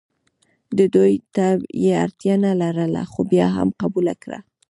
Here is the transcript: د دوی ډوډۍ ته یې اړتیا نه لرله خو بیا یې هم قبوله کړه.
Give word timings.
د 0.77 0.79
دوی 0.95 1.13
ډوډۍ 1.15 1.17
ته 1.35 1.45
یې 1.83 1.93
اړتیا 2.05 2.35
نه 2.45 2.51
لرله 2.61 3.01
خو 3.11 3.21
بیا 3.31 3.47
یې 3.49 3.53
هم 3.55 3.69
قبوله 3.81 4.13
کړه. 4.23 4.39